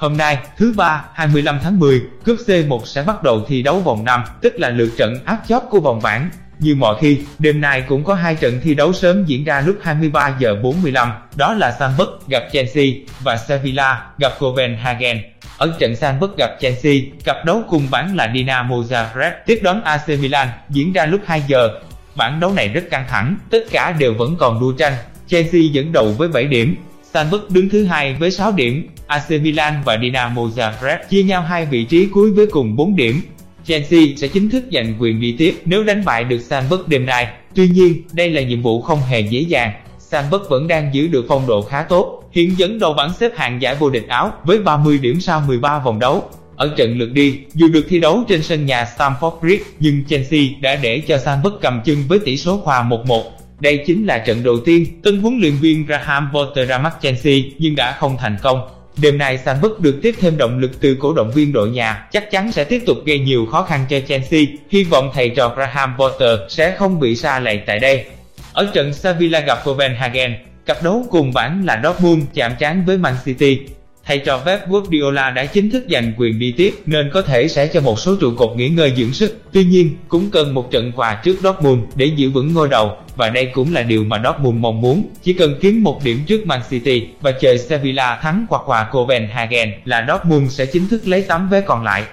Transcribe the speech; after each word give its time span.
Hôm 0.00 0.16
nay, 0.16 0.38
thứ 0.56 0.72
ba, 0.76 1.04
25 1.14 1.58
tháng 1.62 1.78
10, 1.78 2.02
cúp 2.24 2.36
C1 2.46 2.84
sẽ 2.84 3.02
bắt 3.02 3.22
đầu 3.22 3.44
thi 3.48 3.62
đấu 3.62 3.80
vòng 3.80 4.04
5, 4.04 4.22
tức 4.42 4.54
là 4.56 4.68
lượt 4.68 4.90
trận 4.96 5.14
áp 5.24 5.38
chót 5.48 5.62
của 5.70 5.80
vòng 5.80 6.00
bảng. 6.02 6.30
Như 6.58 6.74
mọi 6.74 6.96
khi, 7.00 7.18
đêm 7.38 7.60
nay 7.60 7.84
cũng 7.88 8.04
có 8.04 8.14
hai 8.14 8.34
trận 8.34 8.60
thi 8.62 8.74
đấu 8.74 8.92
sớm 8.92 9.24
diễn 9.24 9.44
ra 9.44 9.60
lúc 9.60 9.76
23 9.82 10.36
giờ 10.38 10.56
45, 10.62 11.12
đó 11.36 11.54
là 11.54 11.76
Salzburg 11.78 12.18
gặp 12.28 12.42
Chelsea 12.52 12.84
và 13.24 13.36
Sevilla 13.36 14.06
gặp 14.18 14.32
Copenhagen. 14.38 15.18
Ở 15.58 15.72
trận 15.78 15.92
Salzburg 15.92 16.36
gặp 16.38 16.50
Chelsea, 16.60 16.94
cặp 17.24 17.36
đấu 17.44 17.62
cùng 17.68 17.86
bảng 17.90 18.16
là 18.16 18.32
Dinamo 18.34 18.76
Zagreb 18.76 19.32
tiếp 19.46 19.60
đón 19.62 19.82
AC 19.84 20.08
Milan, 20.08 20.48
diễn 20.68 20.92
ra 20.92 21.06
lúc 21.06 21.20
2 21.26 21.42
giờ. 21.46 21.68
Bảng 22.16 22.40
đấu 22.40 22.52
này 22.52 22.68
rất 22.68 22.84
căng 22.90 23.04
thẳng, 23.08 23.36
tất 23.50 23.64
cả 23.70 23.94
đều 23.98 24.14
vẫn 24.14 24.36
còn 24.38 24.60
đua 24.60 24.72
tranh. 24.72 24.92
Chelsea 25.26 25.62
dẫn 25.72 25.92
đầu 25.92 26.14
với 26.18 26.28
7 26.28 26.44
điểm, 26.44 26.76
Salzburg 27.14 27.40
đứng 27.48 27.68
thứ 27.68 27.84
hai 27.84 28.14
với 28.14 28.30
6 28.30 28.52
điểm, 28.52 28.88
AC 29.06 29.30
Milan 29.30 29.74
và 29.84 29.98
Dinamo 30.02 30.42
Zagreb 30.42 30.98
chia 31.08 31.22
nhau 31.22 31.42
hai 31.42 31.66
vị 31.66 31.84
trí 31.84 32.06
cuối 32.06 32.32
với 32.32 32.46
cùng 32.46 32.76
4 32.76 32.96
điểm. 32.96 33.20
Chelsea 33.64 34.00
sẽ 34.16 34.28
chính 34.28 34.50
thức 34.50 34.64
giành 34.72 34.94
quyền 34.98 35.20
đi 35.20 35.34
tiếp 35.38 35.54
nếu 35.64 35.84
đánh 35.84 36.04
bại 36.04 36.24
được 36.24 36.40
Salzburg 36.48 36.82
đêm 36.86 37.06
nay. 37.06 37.28
Tuy 37.54 37.68
nhiên, 37.68 37.94
đây 38.12 38.30
là 38.30 38.42
nhiệm 38.42 38.62
vụ 38.62 38.82
không 38.82 39.00
hề 39.02 39.20
dễ 39.20 39.40
dàng. 39.40 39.72
Salzburg 40.10 40.48
vẫn 40.48 40.68
đang 40.68 40.94
giữ 40.94 41.06
được 41.06 41.24
phong 41.28 41.46
độ 41.46 41.62
khá 41.62 41.82
tốt, 41.82 42.24
hiện 42.32 42.58
dẫn 42.58 42.78
đầu 42.78 42.94
bảng 42.94 43.12
xếp 43.14 43.32
hạng 43.36 43.62
giải 43.62 43.74
vô 43.74 43.90
địch 43.90 44.08
Áo 44.08 44.32
với 44.44 44.58
30 44.58 44.98
điểm 44.98 45.20
sau 45.20 45.42
13 45.46 45.78
vòng 45.78 45.98
đấu. 45.98 46.28
Ở 46.56 46.74
trận 46.76 46.98
lượt 46.98 47.12
đi, 47.12 47.38
dù 47.54 47.68
được 47.68 47.86
thi 47.88 48.00
đấu 48.00 48.24
trên 48.28 48.42
sân 48.42 48.66
nhà 48.66 48.86
Stamford 48.96 49.40
Bridge, 49.40 49.64
nhưng 49.80 50.04
Chelsea 50.08 50.40
đã 50.60 50.76
để 50.76 51.02
cho 51.08 51.16
Salzburg 51.16 51.58
cầm 51.62 51.80
chân 51.84 51.96
với 52.08 52.18
tỷ 52.18 52.36
số 52.36 52.60
hòa 52.64 52.82
1-1. 52.82 53.22
Đây 53.60 53.84
chính 53.86 54.06
là 54.06 54.18
trận 54.18 54.42
đầu 54.42 54.60
tiên 54.64 55.00
tân 55.02 55.20
huấn 55.20 55.38
luyện 55.40 55.54
viên 55.60 55.86
Graham 55.86 56.30
Potter 56.32 56.68
ra 56.68 56.78
mắt 56.78 56.96
Chelsea 57.02 57.34
nhưng 57.58 57.76
đã 57.76 57.92
không 57.92 58.16
thành 58.18 58.36
công. 58.42 58.68
Đêm 59.02 59.18
nay 59.18 59.38
Salzburg 59.44 59.80
được 59.80 59.98
tiếp 60.02 60.14
thêm 60.20 60.36
động 60.36 60.58
lực 60.58 60.80
từ 60.80 60.96
cổ 61.00 61.12
động 61.12 61.30
viên 61.30 61.52
đội 61.52 61.70
nhà, 61.70 62.08
chắc 62.12 62.30
chắn 62.30 62.52
sẽ 62.52 62.64
tiếp 62.64 62.82
tục 62.86 62.96
gây 63.06 63.18
nhiều 63.18 63.46
khó 63.46 63.62
khăn 63.62 63.86
cho 63.90 64.00
Chelsea. 64.08 64.40
Hy 64.70 64.84
vọng 64.84 65.10
thầy 65.14 65.28
trò 65.28 65.54
Graham 65.56 65.94
Potter 65.98 66.38
sẽ 66.48 66.76
không 66.76 67.00
bị 67.00 67.16
xa 67.16 67.40
lầy 67.40 67.60
tại 67.66 67.78
đây. 67.78 68.04
Ở 68.52 68.70
trận 68.74 68.92
Sevilla 68.92 69.40
gặp 69.40 69.64
Copenhagen, 69.64 70.34
cặp 70.66 70.82
đấu 70.82 71.06
cùng 71.10 71.32
bảng 71.34 71.66
là 71.66 71.80
Dortmund 71.84 72.24
chạm 72.34 72.52
trán 72.58 72.84
với 72.86 72.98
Man 72.98 73.14
City. 73.24 73.58
Thầy 74.06 74.18
trò 74.18 74.38
Pep 74.38 74.68
Guardiola 74.68 75.30
đã 75.30 75.46
chính 75.46 75.70
thức 75.70 75.84
giành 75.90 76.12
quyền 76.16 76.38
đi 76.38 76.54
tiếp 76.56 76.74
nên 76.86 77.10
có 77.12 77.22
thể 77.22 77.48
sẽ 77.48 77.66
cho 77.66 77.80
một 77.80 77.98
số 77.98 78.16
trụ 78.20 78.34
cột 78.36 78.56
nghỉ 78.56 78.68
ngơi 78.68 78.92
dưỡng 78.96 79.12
sức. 79.12 79.42
Tuy 79.52 79.64
nhiên, 79.64 79.96
cũng 80.08 80.30
cần 80.30 80.54
một 80.54 80.70
trận 80.70 80.92
quà 80.96 81.14
trước 81.14 81.36
Dortmund 81.42 81.82
để 81.94 82.06
giữ 82.06 82.30
vững 82.30 82.54
ngôi 82.54 82.68
đầu 82.68 82.96
và 83.16 83.30
đây 83.30 83.46
cũng 83.46 83.74
là 83.74 83.82
điều 83.82 84.04
mà 84.04 84.22
Dortmund 84.24 84.58
mong 84.58 84.80
muốn. 84.80 85.08
Chỉ 85.22 85.32
cần 85.32 85.54
kiếm 85.60 85.82
một 85.82 86.04
điểm 86.04 86.20
trước 86.26 86.46
Man 86.46 86.60
City 86.70 87.08
và 87.20 87.32
chờ 87.32 87.56
Sevilla 87.56 88.16
thắng 88.16 88.46
hoặc 88.50 88.62
hòa 88.64 88.88
Copenhagen 88.92 89.72
là 89.84 90.06
Dortmund 90.08 90.52
sẽ 90.52 90.66
chính 90.66 90.88
thức 90.88 91.08
lấy 91.08 91.22
tấm 91.22 91.48
vé 91.48 91.60
còn 91.60 91.84
lại. 91.84 92.04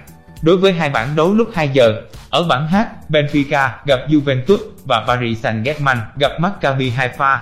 Đối 0.42 0.58
với 0.58 0.74
hai 0.74 0.90
bảng 0.90 1.16
đấu 1.16 1.34
lúc 1.34 1.50
2 1.54 1.70
giờ, 1.74 2.02
ở 2.30 2.44
bảng 2.44 2.68
H, 2.68 2.76
Benfica 3.10 3.70
gặp 3.86 4.00
Juventus 4.10 4.58
và 4.86 5.04
Paris 5.08 5.46
Saint-Germain 5.46 5.98
gặp 6.20 6.32
Maccabi 6.40 6.92
Haifa. 6.98 7.38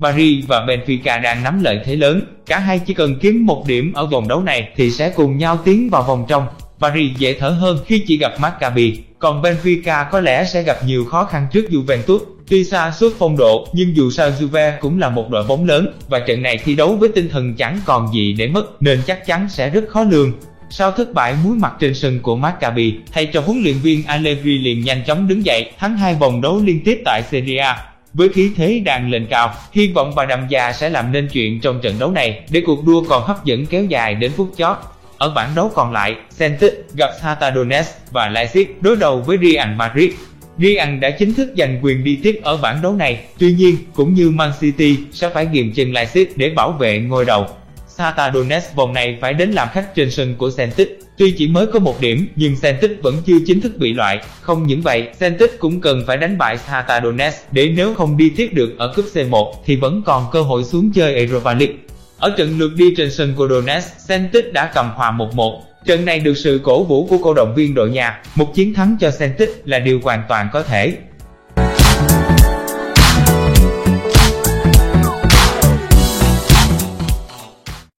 Paris 0.00 0.44
và 0.46 0.66
Benfica 0.66 1.22
đang 1.22 1.42
nắm 1.42 1.62
lợi 1.62 1.80
thế 1.84 1.96
lớn, 1.96 2.20
cả 2.46 2.58
hai 2.58 2.78
chỉ 2.78 2.94
cần 2.94 3.18
kiếm 3.20 3.46
một 3.46 3.64
điểm 3.66 3.92
ở 3.92 4.06
vòng 4.06 4.28
đấu 4.28 4.42
này 4.42 4.68
thì 4.76 4.90
sẽ 4.90 5.10
cùng 5.10 5.38
nhau 5.38 5.58
tiến 5.64 5.90
vào 5.90 6.02
vòng 6.02 6.24
trong. 6.28 6.46
Paris 6.80 7.18
dễ 7.18 7.36
thở 7.38 7.48
hơn 7.48 7.78
khi 7.86 8.04
chỉ 8.06 8.18
gặp 8.18 8.32
Maccabi, 8.40 8.98
còn 9.18 9.42
Benfica 9.42 10.04
có 10.10 10.20
lẽ 10.20 10.44
sẽ 10.44 10.62
gặp 10.62 10.76
nhiều 10.86 11.04
khó 11.04 11.24
khăn 11.24 11.46
trước 11.52 11.66
Juventus. 11.70 12.18
Tuy 12.48 12.64
xa 12.64 12.92
suốt 12.92 13.12
phong 13.18 13.36
độ, 13.36 13.68
nhưng 13.72 13.96
dù 13.96 14.10
sao 14.10 14.30
Juve 14.30 14.72
cũng 14.80 14.98
là 14.98 15.08
một 15.08 15.30
đội 15.30 15.44
bóng 15.44 15.64
lớn, 15.64 15.92
và 16.08 16.18
trận 16.18 16.42
này 16.42 16.58
thi 16.64 16.74
đấu 16.74 16.96
với 16.96 17.08
tinh 17.08 17.28
thần 17.28 17.54
chẳng 17.54 17.80
còn 17.84 18.14
gì 18.14 18.32
để 18.32 18.46
mất, 18.46 18.82
nên 18.82 19.02
chắc 19.06 19.26
chắn 19.26 19.48
sẽ 19.48 19.70
rất 19.70 19.84
khó 19.88 20.04
lường. 20.04 20.32
Sau 20.70 20.92
thất 20.92 21.14
bại 21.14 21.34
muối 21.44 21.56
mặt 21.56 21.72
trên 21.80 21.94
sân 21.94 22.20
của 22.22 22.36
Maccabi, 22.36 22.94
thay 23.12 23.26
cho 23.26 23.40
huấn 23.40 23.62
luyện 23.62 23.74
viên 23.82 24.04
Allegri 24.04 24.58
liền 24.58 24.80
nhanh 24.80 25.02
chóng 25.06 25.28
đứng 25.28 25.44
dậy, 25.44 25.70
thắng 25.78 25.96
hai 25.96 26.14
vòng 26.14 26.40
đấu 26.40 26.60
liên 26.64 26.80
tiếp 26.84 27.02
tại 27.04 27.22
Serie 27.30 27.58
A. 27.58 27.84
Với 28.18 28.28
khí 28.28 28.50
thế 28.56 28.82
đang 28.84 29.10
lên 29.10 29.26
cao, 29.30 29.54
hy 29.72 29.92
vọng 29.92 30.12
bà 30.16 30.24
đầm 30.24 30.46
già 30.48 30.72
sẽ 30.72 30.90
làm 30.90 31.12
nên 31.12 31.28
chuyện 31.32 31.60
trong 31.60 31.80
trận 31.80 31.98
đấu 31.98 32.10
này, 32.10 32.40
để 32.50 32.62
cuộc 32.66 32.84
đua 32.84 33.04
còn 33.08 33.22
hấp 33.22 33.44
dẫn 33.44 33.66
kéo 33.66 33.84
dài 33.84 34.14
đến 34.14 34.32
phút 34.36 34.50
chót. 34.56 34.76
Ở 35.18 35.30
bảng 35.30 35.54
đấu 35.54 35.70
còn 35.74 35.92
lại, 35.92 36.16
Celtic 36.38 36.72
gặp 36.96 37.10
Shakhtar 37.22 37.54
Donetsk 37.54 37.90
và 38.12 38.28
Leipzig 38.28 38.64
đối 38.80 38.96
đầu 38.96 39.20
với 39.20 39.38
Real 39.42 39.74
Madrid. 39.74 40.10
Real 40.58 40.98
đã 40.98 41.10
chính 41.10 41.34
thức 41.34 41.52
giành 41.56 41.78
quyền 41.82 42.04
đi 42.04 42.18
tiếp 42.22 42.40
ở 42.42 42.56
bảng 42.56 42.82
đấu 42.82 42.92
này, 42.92 43.20
tuy 43.38 43.52
nhiên, 43.52 43.76
cũng 43.94 44.14
như 44.14 44.30
Man 44.30 44.52
City, 44.60 44.96
sẽ 45.12 45.28
phải 45.28 45.46
ghiềm 45.52 45.72
chân 45.72 45.92
Leipzig 45.92 46.26
để 46.36 46.50
bảo 46.50 46.72
vệ 46.72 46.98
ngôi 46.98 47.24
đầu. 47.24 47.46
Shakhtar 47.88 48.34
Donetsk 48.34 48.74
vòng 48.74 48.92
này 48.92 49.18
phải 49.20 49.34
đến 49.34 49.50
làm 49.50 49.68
khách 49.72 49.94
trên 49.94 50.10
sân 50.10 50.34
của 50.38 50.50
Celtic. 50.56 50.98
Tuy 51.18 51.30
chỉ 51.30 51.48
mới 51.48 51.66
có 51.66 51.78
một 51.78 52.00
điểm, 52.00 52.28
nhưng 52.36 52.56
Celtic 52.62 53.02
vẫn 53.02 53.16
chưa 53.26 53.36
chính 53.46 53.60
thức 53.60 53.72
bị 53.78 53.94
loại. 53.94 54.20
Không 54.40 54.66
những 54.66 54.82
vậy, 54.82 55.08
Celtic 55.20 55.58
cũng 55.58 55.80
cần 55.80 56.04
phải 56.06 56.16
đánh 56.16 56.38
bại 56.38 56.58
Shakhtar 56.58 57.04
Donetsk 57.04 57.52
để 57.52 57.72
nếu 57.76 57.94
không 57.94 58.16
đi 58.16 58.30
tiếp 58.36 58.48
được 58.52 58.78
ở 58.78 58.92
cúp 58.96 59.04
C1 59.14 59.52
thì 59.64 59.76
vẫn 59.76 60.02
còn 60.06 60.26
cơ 60.32 60.42
hội 60.42 60.64
xuống 60.64 60.92
chơi 60.94 61.14
Europa 61.14 61.54
League. 61.54 61.74
Ở 62.18 62.34
trận 62.38 62.58
lượt 62.58 62.70
đi 62.76 62.94
trên 62.96 63.10
sân 63.10 63.34
của 63.36 63.48
Donetsk, 63.48 64.08
Celtic 64.08 64.52
đã 64.52 64.70
cầm 64.74 64.90
hòa 64.94 65.12
1-1. 65.12 65.60
Trận 65.84 66.04
này 66.04 66.20
được 66.20 66.34
sự 66.34 66.60
cổ 66.64 66.84
vũ 66.84 67.06
của 67.06 67.18
cổ 67.18 67.34
động 67.34 67.54
viên 67.54 67.74
đội 67.74 67.90
nhà, 67.90 68.22
một 68.34 68.54
chiến 68.54 68.74
thắng 68.74 68.96
cho 69.00 69.10
Celtic 69.18 69.50
là 69.64 69.78
điều 69.78 70.00
hoàn 70.02 70.22
toàn 70.28 70.48
có 70.52 70.62
thể. 70.62 70.96